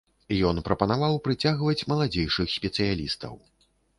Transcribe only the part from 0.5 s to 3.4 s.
Ён прапанаваў прыцягваць маладзейшых спецыялістаў.